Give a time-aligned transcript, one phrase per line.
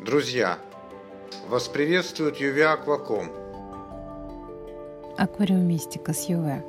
[0.00, 0.60] Друзья,
[1.48, 3.32] вас приветствует Юви Акваком.
[5.16, 6.62] Аквариумистика с ЮВ.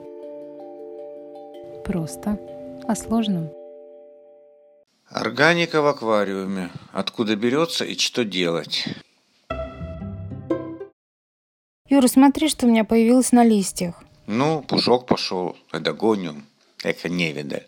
[1.86, 2.40] Просто
[2.88, 3.52] о сложном.
[5.08, 6.72] Органика в аквариуме.
[6.92, 8.86] Откуда берется и что делать?
[11.88, 14.04] Юра, смотри, что у меня появилось на листьях.
[14.26, 16.46] Ну, пушок пошел, эдогониум,
[16.84, 17.68] эконевидель.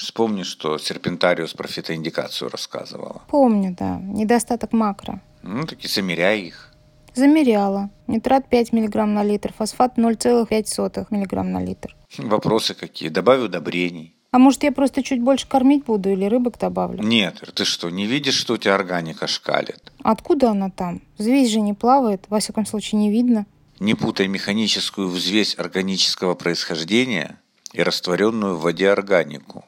[0.00, 3.20] Вспомни, что серпентариус про фитоиндикацию рассказывала.
[3.28, 3.98] Помню, да.
[3.98, 5.20] Недостаток макро.
[5.42, 6.72] Ну, так и замеряй их.
[7.14, 7.90] Замеряла.
[8.06, 11.94] Нитрат 5 мг на литр, фосфат 0,5 мг на литр.
[12.16, 13.10] Вопросы какие?
[13.10, 14.16] Добавь удобрений.
[14.30, 17.02] А может, я просто чуть больше кормить буду или рыбок добавлю?
[17.02, 19.92] Нет, ты что, не видишь, что у тебя органика шкалит?
[20.02, 21.02] Откуда она там?
[21.18, 23.44] Взвесь же не плавает, во всяком случае не видно.
[23.80, 27.38] Не путай механическую взвесь органического происхождения
[27.74, 29.64] и растворенную в воде органику.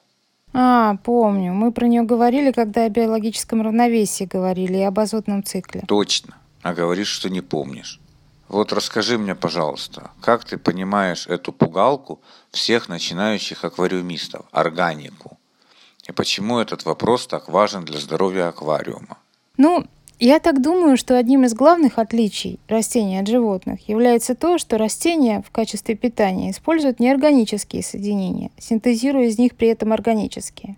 [0.53, 1.53] А, помню.
[1.53, 5.83] Мы про нее говорили, когда о биологическом равновесии говорили и об азотном цикле.
[5.87, 6.37] Точно.
[6.63, 8.01] А говоришь, что не помнишь.
[8.49, 15.39] Вот расскажи мне, пожалуйста, как ты понимаешь эту пугалку всех начинающих аквариумистов, органику?
[16.07, 19.17] И почему этот вопрос так важен для здоровья аквариума?
[19.57, 19.87] Ну,
[20.27, 25.43] я так думаю, что одним из главных отличий растений от животных является то, что растения
[25.45, 30.77] в качестве питания используют неорганические соединения, синтезируя из них при этом органические.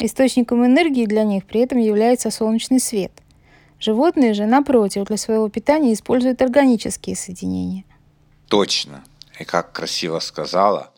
[0.00, 3.12] Источником энергии для них при этом является солнечный свет.
[3.78, 7.84] Животные же, напротив, для своего питания используют органические соединения.
[8.48, 9.04] Точно.
[9.38, 10.90] И как красиво сказала.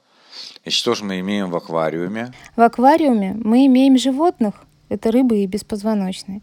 [0.65, 2.33] И что же мы имеем в аквариуме?
[2.57, 4.55] В аквариуме мы имеем животных,
[4.89, 6.41] это рыбы и беспозвоночные,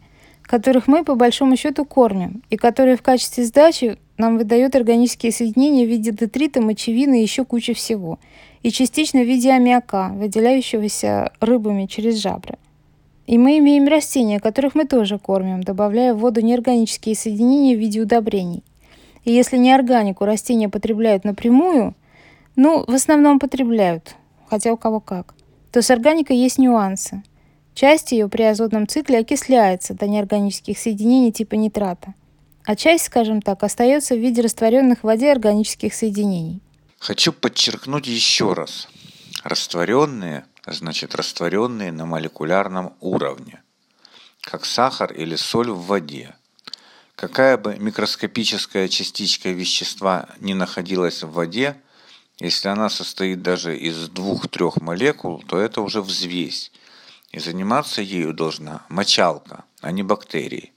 [0.48, 5.84] которых мы по большому счету кормим, и которые в качестве сдачи нам выдают органические соединения
[5.84, 8.18] в виде детрита, мочевины и еще кучи всего,
[8.62, 12.56] и частично в виде аммиака, выделяющегося рыбами через жабры.
[13.26, 18.00] И мы имеем растения, которых мы тоже кормим, добавляя в воду неорганические соединения в виде
[18.00, 18.64] удобрений.
[19.24, 21.94] И если неорганику растения потребляют напрямую,
[22.56, 24.16] ну, в основном потребляют,
[24.48, 25.34] хотя у кого как,
[25.70, 27.22] то с органикой есть нюансы.
[27.78, 32.12] Часть ее при азотном цикле окисляется до неорганических соединений типа нитрата,
[32.64, 36.60] а часть, скажем так, остается в виде растворенных в воде органических соединений.
[36.98, 38.88] Хочу подчеркнуть еще раз.
[39.44, 43.62] Растворенные, значит растворенные на молекулярном уровне,
[44.40, 46.34] как сахар или соль в воде.
[47.14, 51.76] Какая бы микроскопическая частичка вещества не находилась в воде,
[52.40, 56.72] если она состоит даже из двух-трех молекул, то это уже взвесь,
[57.30, 60.72] и заниматься ею должна мочалка, а не бактерии.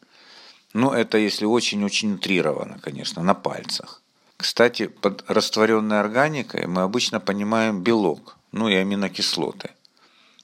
[0.74, 4.02] Ну, это если очень-очень утрированно, конечно, на пальцах.
[4.38, 9.72] Кстати, под растворенной органикой мы обычно понимаем белок, ну и аминокислоты.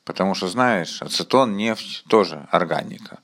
[0.03, 3.19] Потому что, знаешь, ацетон, нефть тоже органика.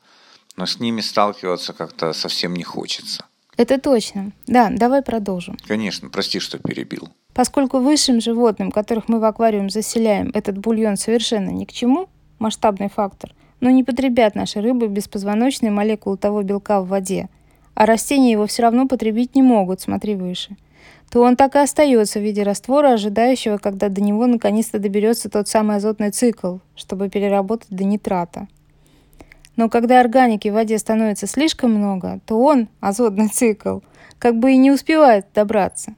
[0.55, 3.25] Но с ними сталкиваться как-то совсем не хочется.
[3.55, 4.31] Это точно.
[4.47, 5.57] Да, давай продолжим.
[5.67, 7.09] Конечно, прости, что перебил.
[7.33, 12.09] Поскольку высшим животным, которых мы в аквариум заселяем, этот бульон совершенно ни к чему,
[12.43, 17.29] масштабный фактор, но не потребят наши рыбы беспозвоночные молекулы того белка в воде,
[17.73, 20.55] а растения его все равно потребить не могут, смотри выше,
[21.09, 25.47] то он так и остается в виде раствора, ожидающего, когда до него наконец-то доберется тот
[25.47, 28.47] самый азотный цикл, чтобы переработать до нитрата.
[29.55, 33.79] Но когда органики в воде становится слишком много, то он, азотный цикл,
[34.19, 35.95] как бы и не успевает добраться.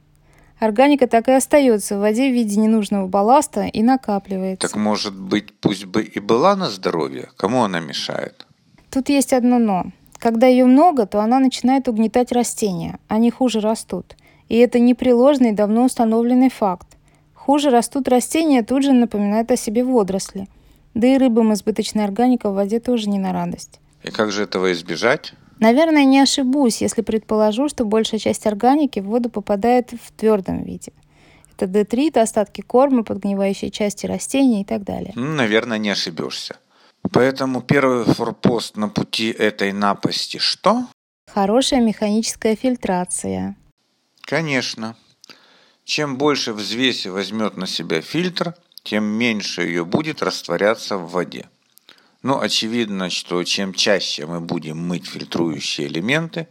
[0.58, 4.66] Органика так и остается в воде в виде ненужного балласта и накапливается.
[4.66, 7.28] Так может быть, пусть бы и была на здоровье?
[7.36, 8.46] Кому она мешает?
[8.90, 9.86] Тут есть одно «но».
[10.18, 14.16] Когда ее много, то она начинает угнетать растения, они хуже растут.
[14.48, 16.86] И это непреложный, давно установленный факт.
[17.34, 20.48] Хуже растут растения, тут же напоминают о себе водоросли.
[20.94, 23.78] Да и рыбам избыточная органика в воде тоже не на радость.
[24.02, 25.34] И как же этого избежать?
[25.58, 30.92] Наверное, не ошибусь, если предположу, что большая часть органики в воду попадает в твердом виде.
[31.56, 35.12] Это детрит, остатки корма, подгнивающие части растений и так далее.
[35.14, 36.56] Наверное, не ошибешься.
[37.12, 40.86] Поэтому первый форпост на пути этой напасти что?
[41.32, 43.56] Хорошая механическая фильтрация.
[44.20, 44.96] Конечно.
[45.84, 51.46] Чем больше взвеси возьмет на себя фильтр, тем меньше ее будет растворяться в воде.
[52.22, 56.48] Но очевидно, что чем чаще мы будем мыть фильтрующие элементы,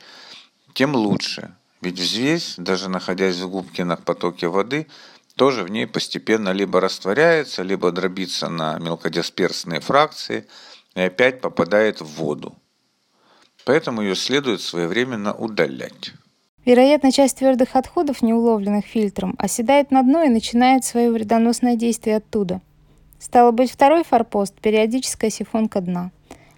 [0.74, 1.56] тем лучше.
[1.82, 4.88] Ведь взвесь, даже находясь в губкинах потоке воды,
[5.36, 10.48] тоже в ней постепенно либо растворяется, либо дробится на мелкодисперсные фракции
[10.96, 12.56] и опять попадает в воду.
[13.66, 16.14] Поэтому ее следует своевременно удалять.
[16.64, 22.18] Вероятно, часть твердых отходов, не уловленных фильтром, оседает на дно и начинает свое вредоносное действие
[22.18, 22.62] оттуда–
[23.26, 26.12] Стало быть, второй форпост– периодическая сифонка дна.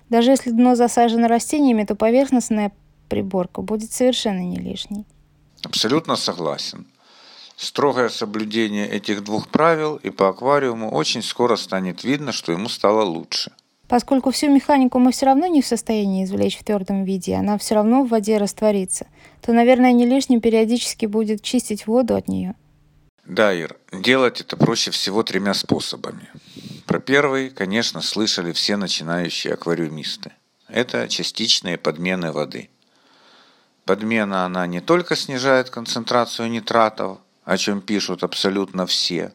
[0.10, 2.74] Даже если дно засажено растениями, то поверхностная
[3.08, 5.06] приборка будет совершенно не лишней.
[5.64, 6.86] Абсолютно согласен.
[7.56, 13.04] Строгое соблюдение этих двух правил и по аквариуму очень скоро станет видно, что ему стало
[13.06, 13.54] лучше.
[13.88, 17.76] Поскольку всю механику мы все равно не в состоянии извлечь в твердом виде, она все
[17.76, 19.08] равно в воде растворится,
[19.42, 22.56] то, наверное, не лишним периодически будет чистить воду от нее.
[23.28, 26.30] Да, Ир, делать это проще всего тремя способами.
[26.86, 30.32] Про первый, конечно, слышали все начинающие аквариумисты.
[30.70, 32.70] Это частичные подмены воды.
[33.84, 39.34] Подмена она не только снижает концентрацию нитратов, о чем пишут абсолютно все,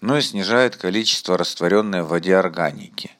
[0.00, 3.10] но и снижает количество растворенной в воде органики.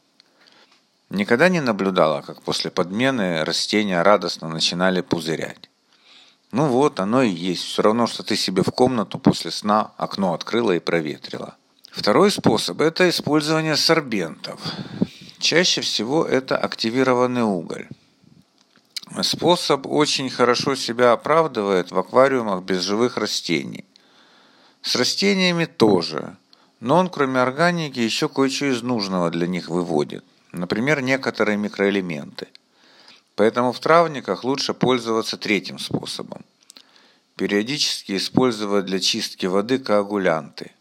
[1.11, 5.69] Никогда не наблюдала, как после подмены растения радостно начинали пузырять.
[6.52, 7.62] Ну вот, оно и есть.
[7.62, 11.56] Все равно, что ты себе в комнату после сна окно открыла и проветрила.
[11.91, 14.61] Второй способ– это использование сорбентов.
[15.38, 17.88] Чаще всего это активированный уголь.
[19.23, 23.85] Способ очень хорошо себя оправдывает в аквариумах без живых растений.
[24.82, 26.37] С растениями тоже,
[26.79, 30.25] но он кроме органики еще кое-что из нужного для них выводит.
[30.53, 32.49] Например, некоторые микроэлементы.
[33.40, 36.44] Поэтому в травниках лучше пользоваться третьим способом.
[37.37, 40.72] Периодически использовать для чистки воды коагулянты–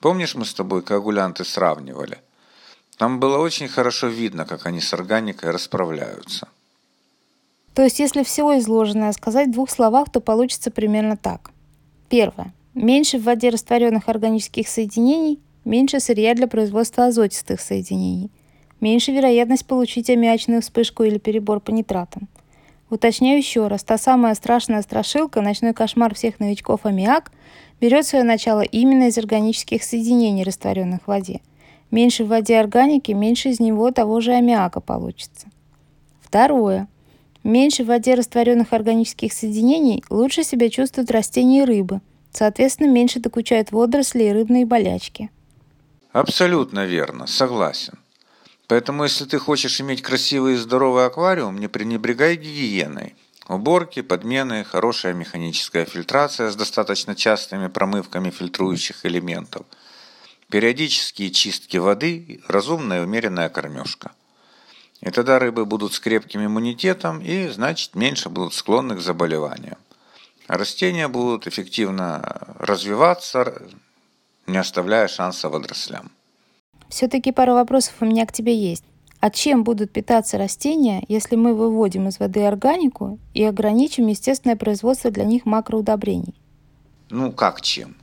[0.00, 2.18] Помнишь, мы с тобой коагулянты сравнивали?
[2.96, 6.48] Там было очень хорошо видно, как они с органикой расправляются.
[7.74, 11.50] То есть, если всего изложенное сказать в двух словах, то получится примерно так.
[12.08, 12.54] Первое.
[12.74, 18.30] Меньше в воде растворенных органических соединений, меньше сырья для производства азотистых соединений,
[18.80, 22.28] меньше вероятность получить аммиачную вспышку или перебор по нитратам.
[22.88, 27.32] Уточняю еще раз, та самая страшная страшилка, ночной кошмар всех новичков аммиак,
[27.80, 31.40] берет свое начало именно из органических соединений, растворенных в воде.
[31.90, 35.48] Меньше в воде органики, меньше из него того же аммиака получится.
[36.20, 36.88] Второе.
[37.42, 42.00] Меньше в воде растворенных органических соединений лучше себя чувствуют растения и рыбы.
[42.32, 45.30] Соответственно, меньше докучают водоросли и рыбные болячки.
[46.12, 47.98] Абсолютно верно, согласен.
[48.68, 53.14] Поэтому, если ты хочешь иметь красивый и здоровый аквариум, не пренебрегай гигиеной–
[53.48, 59.64] Уборки, подмены, хорошая механическая фильтрация с достаточно частыми промывками фильтрующих элементов,
[60.50, 64.10] периодические чистки воды, разумная и умеренная кормежка.
[65.00, 69.78] И тогда рыбы будут с крепким иммунитетом и, значит, меньше будут склонны к заболеваниям.
[70.48, 73.62] Растения будут эффективно развиваться,
[74.48, 76.10] не оставляя шанса водорослям.
[76.88, 78.84] Все-таки пара вопросов у меня к тебе есть.
[79.20, 85.10] А чем будут питаться растения, если мы выводим из воды органику и ограничим естественное производство
[85.10, 86.34] для них макроудобрений?
[87.10, 87.96] Ну, как чем?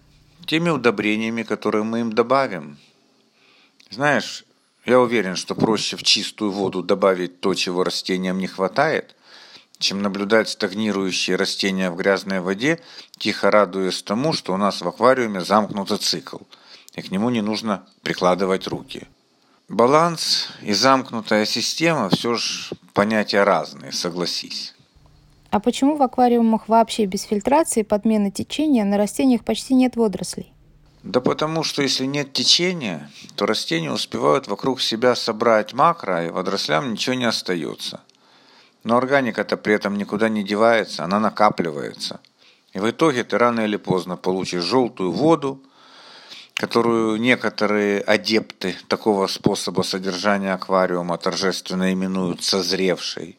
[0.45, 2.77] Теми удобрениями, которые мы им добавим.
[3.89, 4.43] Знаешь,
[4.85, 9.15] я уверен, что проще в чистую воду добавить то, чего растениям не хватает,
[9.79, 12.79] чем наблюдать стагнирующие растения в грязной воде,
[13.17, 16.37] тихо радуясь тому, что у нас в аквариуме замкнутый цикл,
[16.95, 19.07] и к нему не нужно прикладывать руки.
[19.69, 24.75] Баланс и замкнутая система все же понятия разные, согласись.
[25.49, 30.51] А почему в аквариумах вообще без фильтрации подмены течения на растениях почти нет водорослей?
[31.03, 36.93] Да потому что если нет течения, то растения успевают вокруг себя собрать макро, и водорослям
[36.93, 38.01] ничего не остается.
[38.83, 42.19] Но органика-то при этом никуда не девается, она накапливается.
[42.73, 45.61] И в итоге ты рано или поздно получишь желтую воду,
[46.53, 53.37] которую некоторые адепты такого способа содержания аквариума торжественно именуют созревшей.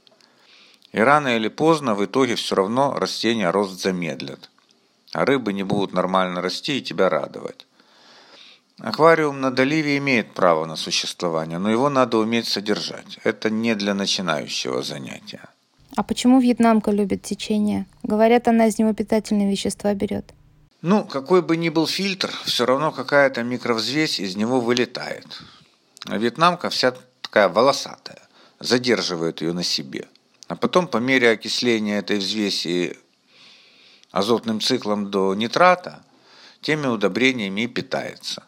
[0.92, 4.50] И рано или поздно в итоге все равно растения рост замедлят.
[5.12, 7.66] А рыбы не будут нормально расти и тебя радовать.
[8.80, 13.18] Аквариум на доливе имеет право на существование, но его надо уметь содержать.
[13.22, 15.48] Это не для начинающего занятия.
[15.96, 17.86] А почему вьетнамка любит течение?
[18.02, 20.34] Говорят, она из него питательные вещества берет.
[20.86, 25.40] Ну, какой бы ни был фильтр, все равно какая-то микровзвесь из него вылетает.
[26.04, 28.20] А вьетнамка вся такая волосатая,
[28.60, 30.06] задерживает ее на себе.
[30.46, 32.98] А потом по мере окисления этой взвеси
[34.10, 36.04] азотным циклом до нитрата,
[36.60, 38.42] теми удобрениями и питается.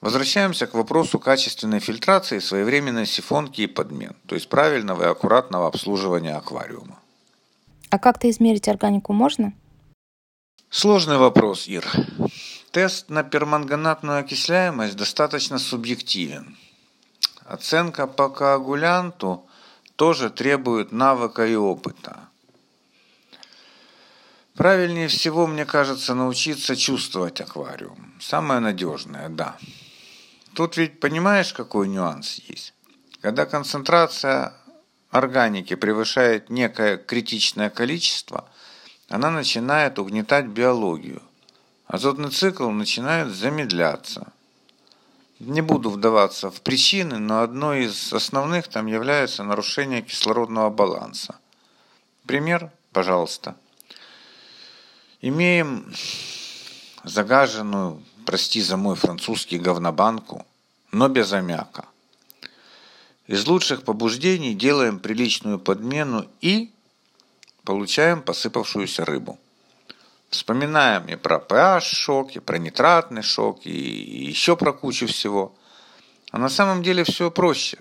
[0.00, 6.36] Возвращаемся к вопросу качественной фильтрации, своевременной сифонки и подмен, то есть правильного и аккуратного обслуживания
[6.36, 7.00] аквариума.
[7.90, 9.52] А как-то измерить органику можно?
[10.70, 11.86] Сложный вопрос, Ир.
[12.72, 16.58] Тест на перманганатную окисляемость достаточно субъективен.
[17.46, 19.46] Оценка по коагулянту
[19.96, 22.28] тоже требует навыка и опыта.
[24.56, 28.12] Правильнее всего, мне кажется, научиться чувствовать аквариум.
[28.20, 29.56] Самое надежное, да.
[30.54, 32.74] Тут ведь понимаешь, какой нюанс есть?
[33.22, 34.52] Когда концентрация
[35.10, 38.50] органики превышает некое критичное количество,
[39.08, 41.22] она начинает угнетать биологию.
[41.86, 44.32] Азотный цикл начинает замедляться.
[45.38, 51.38] Не буду вдаваться в причины, но одной из основных там является нарушение кислородного баланса.
[52.26, 53.56] Пример, пожалуйста.
[55.22, 55.90] Имеем
[57.04, 60.44] загаженную, прости за мой французский, говнобанку,
[60.92, 61.86] но без аммиака.
[63.26, 66.72] Из лучших побуждений делаем приличную подмену и
[67.68, 69.38] получаем посыпавшуюся рыбу.
[70.30, 75.54] Вспоминаем и про pH-шок, и про нитратный шок, и еще про кучу всего.
[76.32, 77.76] А на самом деле все проще.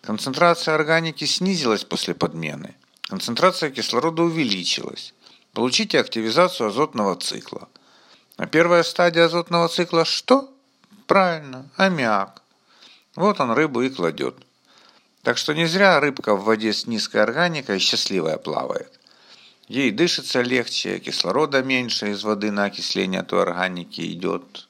[0.00, 2.76] Концентрация органики снизилась после подмены.
[3.02, 5.12] Концентрация кислорода увеличилась.
[5.52, 7.68] Получите активизацию азотного цикла.
[8.38, 10.50] А первая стадия азотного цикла что?
[11.06, 12.40] Правильно, аммиак.
[13.16, 14.34] Вот он рыбу и кладет.
[15.24, 19.00] Так что не зря рыбка в воде с низкой органикой счастливая плавает.
[19.68, 24.68] Ей дышится легче, кислорода меньше из воды на окисление той органики идет.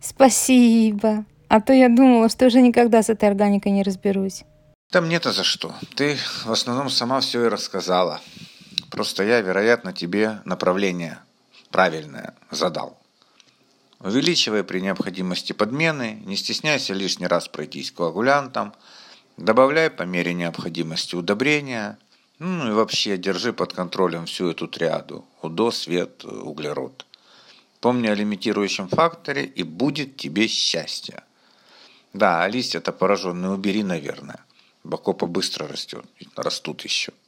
[0.00, 1.24] Спасибо.
[1.48, 4.44] А то я думала, что уже никогда с этой органикой не разберусь.
[4.92, 5.74] Там нет за что.
[5.96, 8.20] Ты в основном сама все и рассказала.
[8.90, 11.18] Просто я, вероятно, тебе направление
[11.72, 12.96] правильное задал.
[13.98, 18.72] Увеличивай при необходимости подмены, не стесняйся лишний раз пройтись коагулянтом,
[19.38, 21.98] добавляй по мере необходимости удобрения,
[22.38, 27.06] ну и вообще держи под контролем всю эту триаду– УДО, свет, углерод.
[27.80, 31.22] Помни о лимитирующем факторе и будет тебе счастье.
[32.12, 34.44] Да, а листья-то пораженные убери, наверное.
[34.82, 36.04] Бакопа быстро растет,
[36.34, 37.12] растут еще.